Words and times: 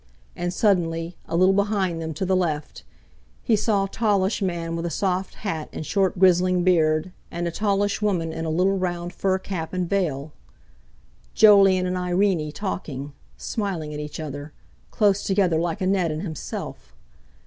And, 0.35 0.51
suddenly, 0.51 1.15
a 1.27 1.35
little 1.37 1.53
behind 1.53 2.01
them 2.01 2.11
to 2.15 2.25
the 2.25 2.35
left, 2.35 2.83
he 3.43 3.55
saw 3.55 3.83
a 3.83 3.87
tallish 3.87 4.41
man 4.41 4.75
with 4.75 4.87
a 4.87 4.89
soft 4.89 5.35
hat 5.35 5.69
and 5.71 5.85
short 5.85 6.17
grizzling 6.17 6.63
beard, 6.63 7.11
and 7.29 7.47
a 7.47 7.51
tallish 7.51 8.01
woman 8.01 8.33
in 8.33 8.43
a 8.43 8.49
little 8.49 8.79
round 8.79 9.13
fur 9.13 9.37
cap 9.37 9.73
and 9.73 9.87
veil. 9.87 10.33
Jolyon 11.35 11.85
and 11.85 11.97
Irene 11.97 12.51
talking, 12.51 13.13
smiling 13.37 13.93
at 13.93 13.99
each 13.99 14.19
other, 14.19 14.53
close 14.89 15.21
together 15.21 15.59
like 15.59 15.81
Annette 15.81 16.09
and 16.09 16.23
himself! 16.23 16.95